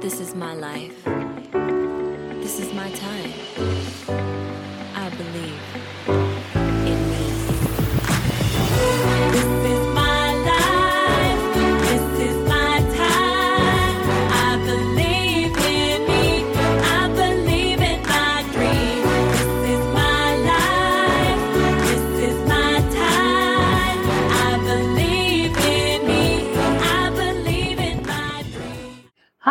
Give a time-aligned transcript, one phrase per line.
[0.00, 1.02] This is my life.
[2.40, 4.19] This is my time.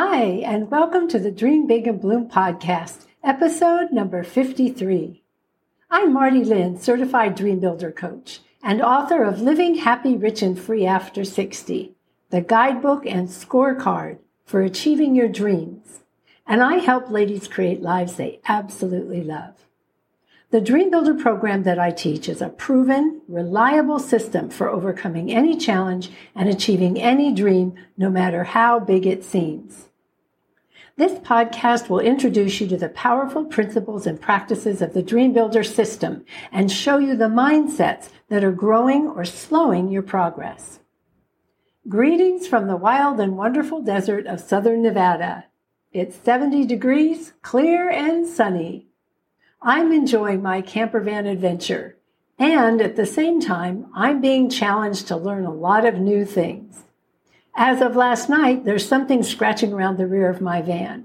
[0.01, 5.21] Hi, and welcome to the Dream Big and Bloom podcast, episode number 53.
[5.91, 10.85] I'm Marty Lynn, certified dream builder coach and author of Living Happy, Rich, and Free
[10.85, 11.95] After 60,
[12.29, 15.99] the guidebook and scorecard for achieving your dreams.
[16.47, 19.65] And I help ladies create lives they absolutely love.
[20.51, 25.57] The Dream Builder program that I teach is a proven, reliable system for overcoming any
[25.57, 29.88] challenge and achieving any dream, no matter how big it seems.
[30.99, 35.63] This podcast will introduce you to the powerful principles and practices of the Dream Builder
[35.63, 40.81] system and show you the mindsets that are growing or slowing your progress.
[41.87, 45.45] Greetings from the wild and wonderful desert of southern Nevada.
[45.93, 48.89] It's 70 degrees, clear and sunny.
[49.61, 51.95] I'm enjoying my camper van adventure,
[52.37, 56.83] and at the same time, I'm being challenged to learn a lot of new things.
[57.61, 61.03] As of last night, there's something scratching around the rear of my van.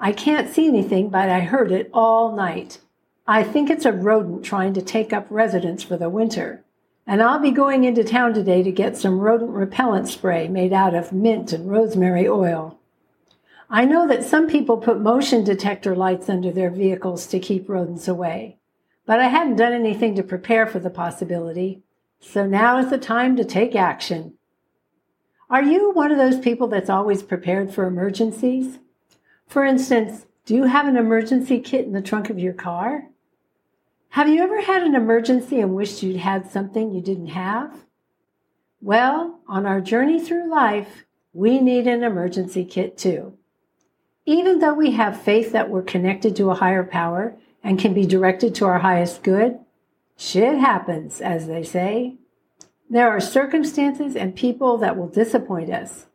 [0.00, 2.80] I can't see anything, but I heard it all night.
[3.24, 6.64] I think it's a rodent trying to take up residence for the winter.
[7.06, 10.92] And I'll be going into town today to get some rodent repellent spray made out
[10.92, 12.80] of mint and rosemary oil.
[13.70, 18.08] I know that some people put motion detector lights under their vehicles to keep rodents
[18.08, 18.58] away,
[19.06, 21.84] but I hadn't done anything to prepare for the possibility.
[22.18, 24.34] So now is the time to take action.
[25.52, 28.78] Are you one of those people that's always prepared for emergencies?
[29.46, 33.08] For instance, do you have an emergency kit in the trunk of your car?
[34.08, 37.84] Have you ever had an emergency and wished you'd had something you didn't have?
[38.80, 41.04] Well, on our journey through life,
[41.34, 43.36] we need an emergency kit too.
[44.24, 48.06] Even though we have faith that we're connected to a higher power and can be
[48.06, 49.58] directed to our highest good,
[50.16, 52.16] shit happens, as they say.
[52.92, 56.08] There are circumstances and people that will disappoint us,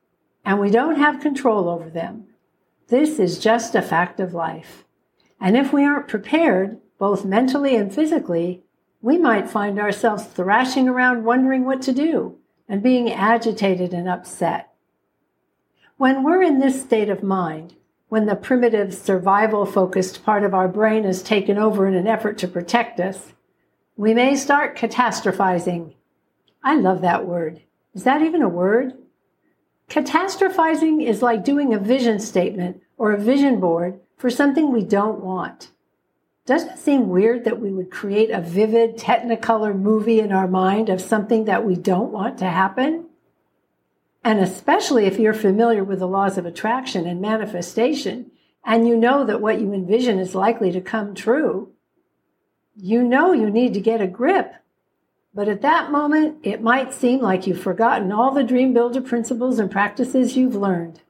[0.45, 2.25] and we don't have control over them.
[2.89, 4.85] This is just a fact of life.
[5.41, 8.61] And if we aren't prepared, both mentally and physically,
[9.01, 12.37] we might find ourselves thrashing around wondering what to do
[12.69, 14.71] and being agitated and upset.
[15.97, 17.73] When we're in this state of mind,
[18.09, 22.37] when the primitive survival focused part of our brain is taken over in an effort
[22.37, 23.33] to protect us,
[23.95, 25.95] we may start catastrophizing.
[26.67, 27.61] I love that word.
[27.93, 28.91] Is that even a word?
[29.89, 35.23] Catastrophizing is like doing a vision statement or a vision board for something we don't
[35.23, 35.71] want.
[36.45, 40.89] Doesn't it seem weird that we would create a vivid technicolor movie in our mind
[40.89, 43.05] of something that we don't want to happen?
[44.21, 48.29] And especially if you're familiar with the laws of attraction and manifestation,
[48.65, 51.71] and you know that what you envision is likely to come true,
[52.75, 54.53] you know you need to get a grip.
[55.37, 59.59] But at that moment, it might seem like you've forgotten all the dream builder principles
[59.59, 61.01] and practices you've learned.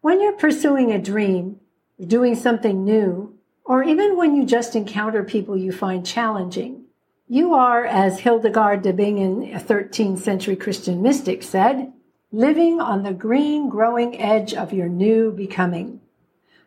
[0.00, 1.58] When you're pursuing a dream,
[2.06, 6.84] doing something new, or even when you just encounter people you find challenging,
[7.26, 11.92] you are, as Hildegard de Bingen, a 13th century Christian mystic, said,
[12.30, 16.00] living on the green growing edge of your new becoming.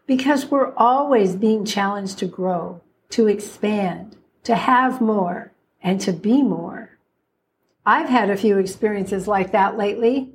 [0.05, 2.81] Because we're always being challenged to grow,
[3.11, 5.52] to expand, to have more,
[5.83, 6.97] and to be more.
[7.85, 10.33] I've had a few experiences like that lately.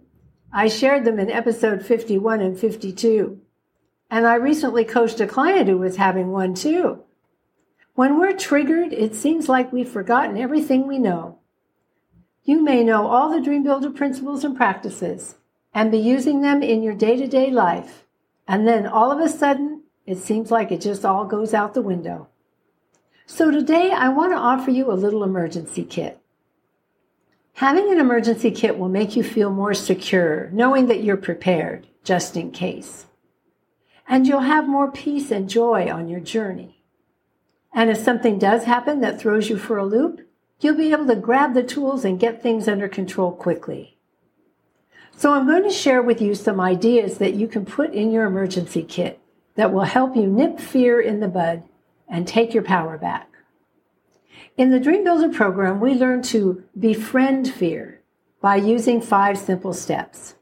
[0.52, 3.40] I shared them in episode 51 and 52.
[4.10, 7.02] And I recently coached a client who was having one too.
[7.94, 11.38] When we're triggered, it seems like we've forgotten everything we know.
[12.44, 15.34] You may know all the Dream Builder principles and practices
[15.74, 18.04] and be using them in your day to day life.
[18.46, 21.82] And then all of a sudden, it seems like it just all goes out the
[21.82, 22.28] window.
[23.30, 26.18] So today, I want to offer you a little emergency kit.
[27.52, 32.38] Having an emergency kit will make you feel more secure, knowing that you're prepared just
[32.38, 33.04] in case.
[34.08, 36.82] And you'll have more peace and joy on your journey.
[37.74, 40.26] And if something does happen that throws you for a loop,
[40.60, 43.98] you'll be able to grab the tools and get things under control quickly.
[45.14, 48.24] So I'm going to share with you some ideas that you can put in your
[48.24, 49.20] emergency kit
[49.54, 51.62] that will help you nip fear in the bud
[52.08, 53.28] and take your power back.
[54.56, 58.00] In the Dream Builder program, we learn to befriend fear
[58.40, 60.34] by using five simple steps.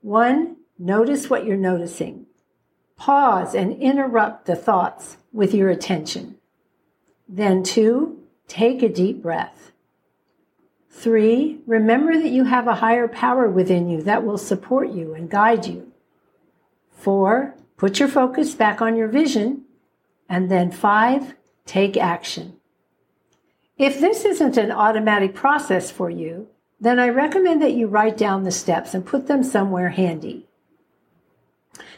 [0.00, 2.26] One, notice what you're noticing.
[2.96, 6.36] Pause and interrupt the thoughts with your attention.
[7.28, 9.72] Then, two, take a deep breath.
[10.90, 15.30] Three, remember that you have a higher power within you that will support you and
[15.30, 15.90] guide you.
[16.90, 19.64] Four, put your focus back on your vision.
[20.32, 21.34] And then five,
[21.66, 22.54] take action.
[23.76, 26.48] If this isn't an automatic process for you,
[26.80, 30.48] then I recommend that you write down the steps and put them somewhere handy.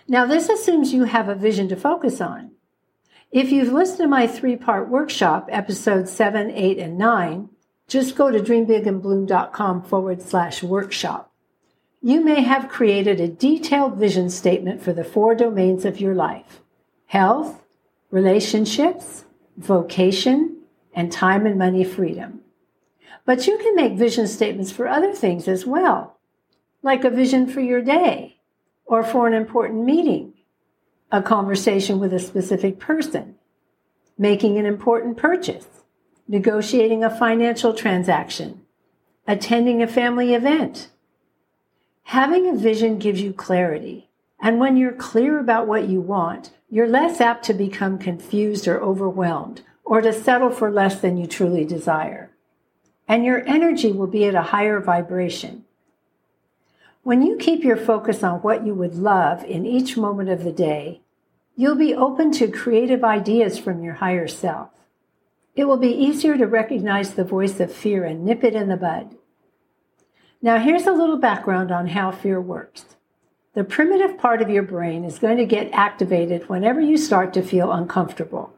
[0.09, 2.51] Now, this assumes you have a vision to focus on.
[3.31, 7.51] If you've listened to my three part workshop, episodes 7, 8, and 9,
[7.87, 11.33] just go to dreambigandbloom.com forward slash workshop.
[12.03, 16.63] You may have created a detailed vision statement for the four domains of your life
[17.07, 17.64] health,
[18.15, 19.25] relationships,
[19.57, 20.57] vocation,
[20.95, 22.39] and time and money freedom.
[23.25, 26.17] But you can make vision statements for other things as well,
[26.81, 28.37] like a vision for your day
[28.87, 30.33] or for an important meeting,
[31.11, 33.35] a conversation with a specific person,
[34.17, 35.67] making an important purchase,
[36.29, 38.61] negotiating a financial transaction,
[39.27, 40.89] attending a family event.
[42.05, 44.09] Having a vision gives you clarity.
[44.41, 48.82] And when you're clear about what you want, you're less apt to become confused or
[48.82, 52.32] overwhelmed or to settle for less than you truly desire.
[53.06, 55.67] And your energy will be at a higher vibration.
[57.05, 60.50] When you keep your focus on what you would love in each moment of the
[60.50, 61.00] day,
[61.55, 64.70] you'll be open to creative ideas from your higher self.
[65.55, 68.77] It will be easier to recognize the voice of fear and nip it in the
[68.77, 69.15] bud.
[70.43, 72.94] Now, here's a little background on how fear works.
[73.55, 77.43] The primitive part of your brain is going to get activated whenever you start to
[77.43, 78.53] feel uncomfortable.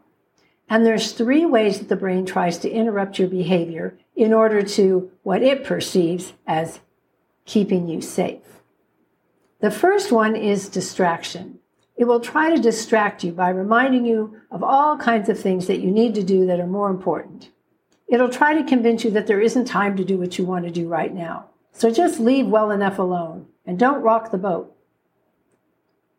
[0.70, 5.10] And there's three ways that the brain tries to interrupt your behavior in order to
[5.22, 6.80] what it perceives as
[7.44, 8.40] keeping you safe.
[9.60, 11.58] The first one is distraction.
[11.96, 15.80] It will try to distract you by reminding you of all kinds of things that
[15.80, 17.50] you need to do that are more important.
[18.08, 20.70] It'll try to convince you that there isn't time to do what you want to
[20.70, 21.46] do right now.
[21.72, 24.75] So just leave well enough alone and don't rock the boat.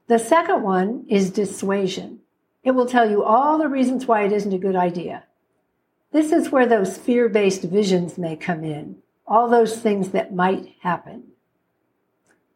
[0.07, 2.19] The second one is dissuasion.
[2.63, 5.23] It will tell you all the reasons why it isn't a good idea.
[6.11, 10.73] This is where those fear based visions may come in all those things that might
[10.79, 11.23] happen.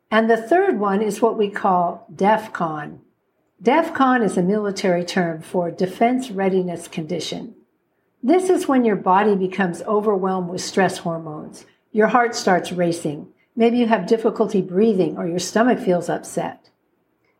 [0.09, 3.00] And the third one is what we call DEFCON.
[3.62, 7.56] DEFCON is a military term for defense readiness condition.
[8.24, 11.65] This is when your body becomes overwhelmed with stress hormones.
[11.92, 13.27] Your heart starts racing.
[13.56, 16.60] Maybe you have difficulty breathing or your stomach feels upset.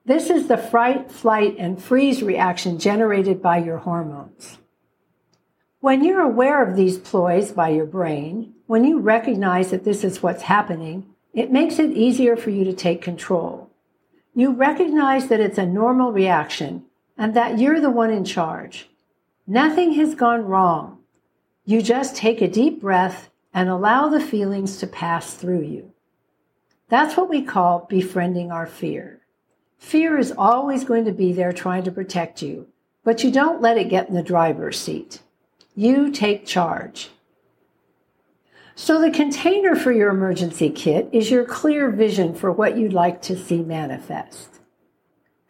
[0.04, 4.58] This is the fright, flight, and freeze reaction generated by your hormones.
[5.80, 10.24] When you're aware of these ploys by your brain, when you recognize that this is
[10.24, 13.70] what's happening, it makes it easier for you to take control.
[14.34, 16.86] You recognize that it's a normal reaction
[17.18, 18.90] and that you're the one in charge.
[19.46, 21.00] Nothing has gone wrong.
[21.66, 25.94] You just take a deep breath and allow the feelings to pass through you.
[26.90, 29.21] That's what we call befriending our fear.
[29.82, 32.68] Fear is always going to be there trying to protect you,
[33.04, 35.22] but you don't let it get in the driver's seat.
[35.76, 37.10] You take charge.
[38.76, 43.22] So, the container for your emergency kit is your clear vision for what you'd like
[43.24, 44.60] to see manifest.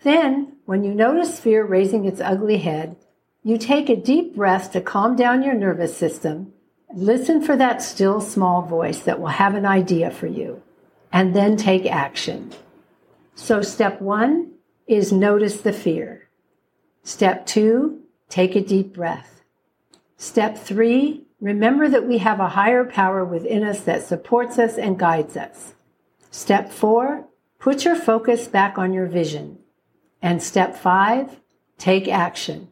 [0.02, 2.96] Then, when you notice fear raising its ugly head,
[3.44, 6.54] you take a deep breath to calm down your nervous system,
[6.96, 10.64] listen for that still small voice that will have an idea for you,
[11.12, 12.52] and then take action.
[13.36, 14.52] So, step one
[14.88, 16.30] is notice the fear.
[17.04, 19.42] Step two, take a deep breath.
[20.18, 24.98] Step three, Remember that we have a higher power within us that supports us and
[24.98, 25.74] guides us.
[26.30, 29.58] Step four, put your focus back on your vision.
[30.22, 31.42] And step five,
[31.80, 32.70] take action.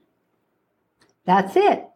[1.26, 1.89] That's it.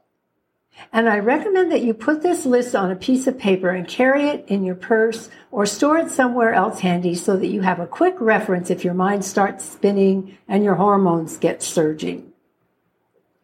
[0.91, 4.27] And I recommend that you put this list on a piece of paper and carry
[4.27, 7.87] it in your purse or store it somewhere else handy so that you have a
[7.87, 12.31] quick reference if your mind starts spinning and your hormones get surging.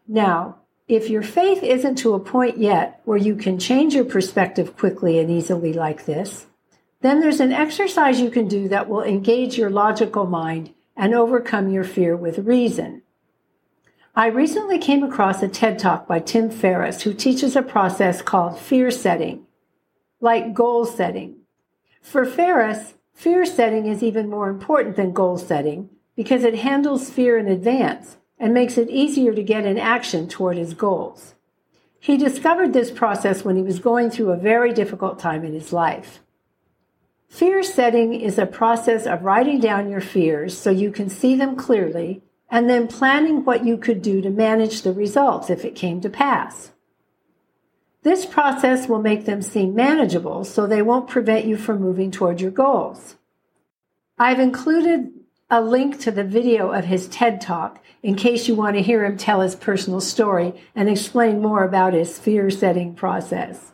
[0.07, 0.57] Now,
[0.87, 5.19] if your faith isn't to a point yet where you can change your perspective quickly
[5.19, 6.47] and easily like this,
[7.01, 11.69] then there's an exercise you can do that will engage your logical mind and overcome
[11.69, 13.03] your fear with reason.
[14.15, 18.57] I recently came across a TED Talk by Tim Ferriss who teaches a process called
[18.57, 19.45] fear setting,
[20.19, 21.37] like goal setting.
[22.01, 27.37] For Ferriss, fear setting is even more important than goal setting because it handles fear
[27.37, 31.35] in advance and makes it easier to get in action toward his goals.
[31.99, 35.71] He discovered this process when he was going through a very difficult time in his
[35.71, 36.19] life.
[37.27, 41.55] Fear setting is a process of writing down your fears so you can see them
[41.55, 46.01] clearly and then planning what you could do to manage the results if it came
[46.01, 46.71] to pass.
[48.01, 52.39] This process will make them seem manageable so they won't prevent you from moving toward
[52.39, 53.17] your goals.
[54.17, 55.11] I've included
[55.49, 59.03] a link to the video of his TED Talk in case you want to hear
[59.03, 63.73] him tell his personal story and explain more about his fear setting process.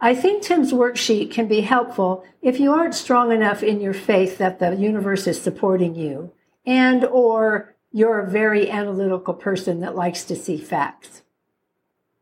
[0.00, 4.38] I think Tim's worksheet can be helpful if you aren't strong enough in your faith
[4.38, 6.32] that the universe is supporting you
[6.66, 11.22] and or you're a very analytical person that likes to see facts.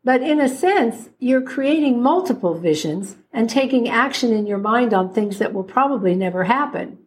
[0.05, 5.13] But in a sense, you're creating multiple visions and taking action in your mind on
[5.13, 6.99] things that will probably never happen.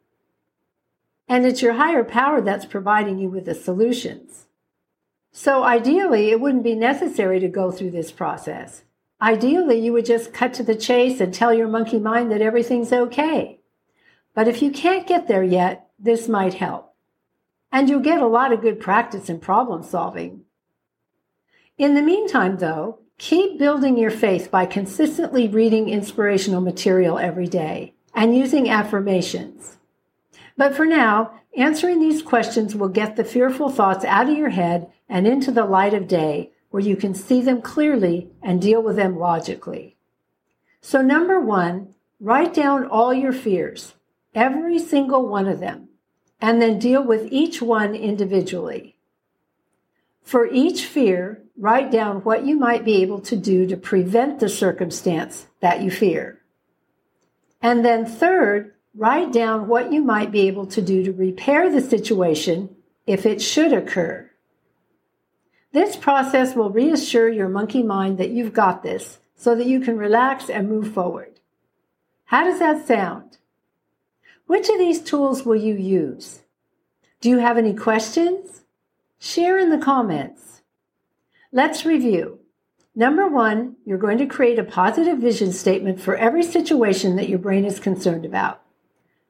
[1.27, 4.47] And it's your higher power that's providing you with the solutions.
[5.31, 8.83] So ideally, it wouldn't be necessary to go through this process.
[9.21, 12.91] Ideally, you would just cut to the chase and tell your monkey mind that everything's
[12.91, 13.59] okay.
[14.33, 16.86] But if you can't get there yet, this might help.
[17.71, 20.41] And you'll get a lot of good practice in problem solving.
[21.77, 27.93] In the meantime, though, keep building your faith by consistently reading inspirational material every day
[28.15, 29.77] and using affirmations.
[30.55, 34.91] But for now, answering these questions will get the fearful thoughts out of your head
[35.07, 38.95] and into the light of day where you can see them clearly and deal with
[38.95, 39.97] them logically.
[40.81, 43.93] So, number one, write down all your fears,
[44.33, 45.86] every single one of them,
[46.39, 48.95] and then deal with each one individually.
[50.23, 54.49] For each fear, write down what you might be able to do to prevent the
[54.49, 56.41] circumstance that you fear.
[57.61, 61.81] And then, third, write down what you might be able to do to repair the
[61.81, 62.75] situation
[63.05, 64.29] if it should occur.
[65.71, 69.97] This process will reassure your monkey mind that you've got this so that you can
[69.97, 71.39] relax and move forward.
[72.25, 73.37] How does that sound?
[74.47, 76.41] Which of these tools will you use?
[77.19, 78.63] Do you have any questions?
[79.19, 80.61] Share in the comments.
[81.51, 82.39] Let's review.
[82.95, 87.39] Number one, you're going to create a positive vision statement for every situation that your
[87.39, 88.61] brain is concerned about.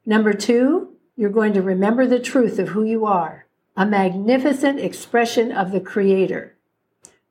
[0.05, 5.51] Number two, you're going to remember the truth of who you are, a magnificent expression
[5.51, 6.55] of the Creator.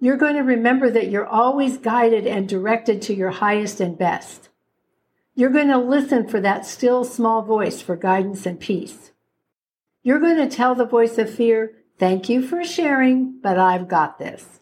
[0.00, 4.48] You're going to remember that you're always guided and directed to your highest and best.
[5.38, 9.12] You're going to listen for that still small voice for guidance and peace.
[10.02, 14.18] You're going to tell the voice of fear, Thank you for sharing, but I've got
[14.18, 14.60] this.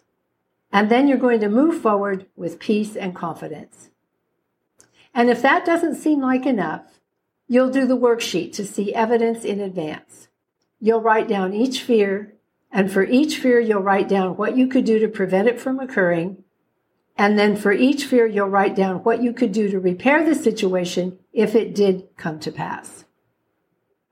[0.73, 3.91] And then you're going to move forward with peace and confidence.
[5.13, 7.01] And if that doesn't seem like enough,
[7.49, 10.29] you'll do the worksheet to see evidence in advance.
[10.81, 12.35] You'll write down each fear,
[12.71, 15.81] and for each fear, you'll write down what you could do to prevent it from
[15.81, 16.44] occurring
[17.17, 20.35] and then for each fear, you'll write down what you could do to repair the
[20.35, 23.05] situation if it did come to pass.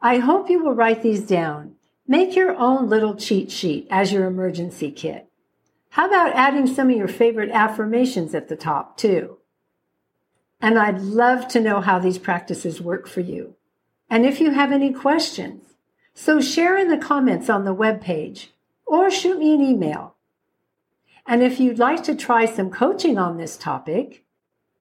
[0.00, 1.74] I hope you will write these down.
[2.06, 5.28] Make your own little cheat sheet as your emergency kit.
[5.90, 9.38] How about adding some of your favorite affirmations at the top, too?
[10.60, 13.56] And I'd love to know how these practices work for you.
[14.08, 15.74] And if you have any questions,
[16.14, 18.48] so share in the comments on the webpage
[18.86, 20.14] or shoot me an email
[21.26, 24.24] and if you'd like to try some coaching on this topic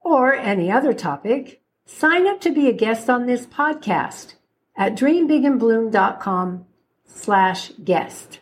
[0.01, 4.33] or any other topic, sign up to be a guest on this podcast
[4.75, 6.65] at dreambigandbloom.com
[7.05, 8.39] slash guest.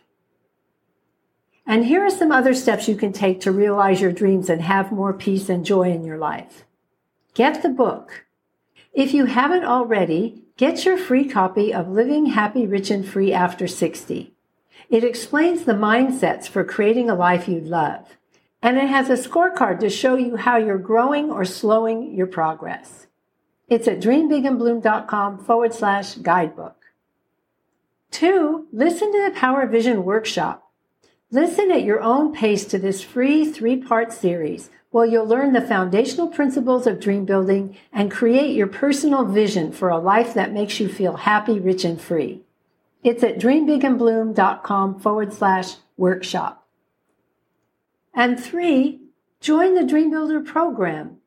[1.66, 4.90] And here are some other steps you can take to realize your dreams and have
[4.90, 6.64] more peace and joy in your life.
[7.34, 8.26] Get the book.
[8.92, 13.68] If you haven't already, get your free copy of Living Happy, Rich, and Free After
[13.68, 14.34] 60.
[14.90, 18.16] It explains the mindsets for creating a life you love.
[18.60, 23.06] And it has a scorecard to show you how you're growing or slowing your progress.
[23.68, 26.76] It's at dreambigandbloom.com forward slash guidebook.
[28.10, 30.68] Two, listen to the Power Vision Workshop.
[31.30, 35.60] Listen at your own pace to this free three part series where you'll learn the
[35.60, 40.80] foundational principles of dream building and create your personal vision for a life that makes
[40.80, 42.42] you feel happy, rich, and free.
[43.02, 46.66] It's at dreambigandbloom.com forward slash workshop.
[48.14, 49.00] And three,
[49.40, 51.18] join the Dream Builder program.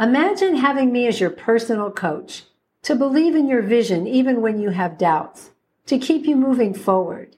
[0.00, 2.44] Imagine having me as your personal coach
[2.82, 5.50] to believe in your vision even when you have doubts,
[5.86, 7.36] to keep you moving forward.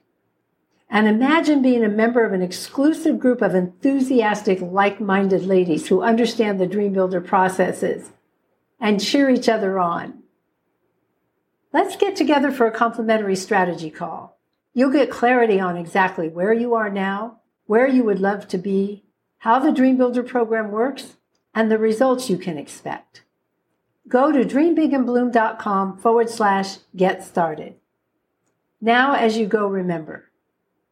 [0.89, 6.01] And imagine being a member of an exclusive group of enthusiastic, like minded ladies who
[6.01, 8.11] understand the Dream Builder processes
[8.79, 10.23] and cheer each other on.
[11.75, 14.39] Let's get together for a complimentary strategy call.
[14.73, 19.03] You'll get clarity on exactly where you are now, where you would love to be,
[19.39, 21.17] how the Dream Builder program works,
[21.53, 23.23] and the results you can expect.
[24.07, 27.75] go to dreambigandbloom.com forward slash get started.
[28.79, 30.31] Now, as you go, remember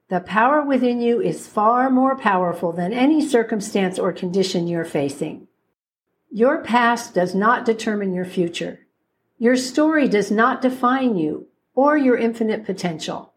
[0.10, 5.48] the power within you is far more powerful than any circumstance or condition you're facing.
[6.30, 8.83] Your past does not determine your future.
[9.44, 13.34] Your story does not define you or your infinite potential.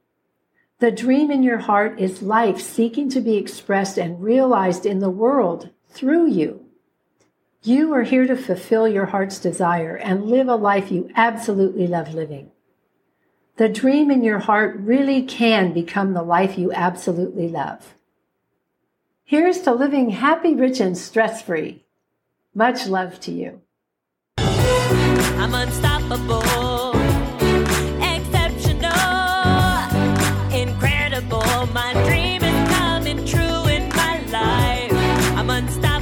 [0.78, 5.10] The dream in your heart is life seeking to be expressed and realized in the
[5.10, 6.64] world through you.
[7.64, 12.14] You are here to fulfill your heart's desire and live a life you absolutely love
[12.14, 12.52] living.
[13.56, 17.96] The dream in your heart really can become the life you absolutely love.
[19.24, 21.84] Here's to living happy, rich, and stress free.
[22.54, 23.62] Much love to you.
[25.38, 26.92] I'm unstoppable,
[28.00, 28.92] exceptional,
[30.52, 31.66] incredible.
[31.72, 34.92] My dream is coming true in my life.
[35.38, 35.95] I'm unstoppable.